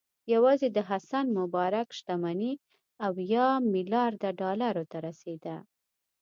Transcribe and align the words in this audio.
یوازې 0.33 0.67
د 0.71 0.79
حسن 0.89 1.25
مبارک 1.39 1.87
شتمني 1.97 2.53
اویا 3.07 3.47
میلیارده 3.73 4.29
ډالرو 4.41 4.83
ته 4.91 4.97
رسېده. 5.07 5.57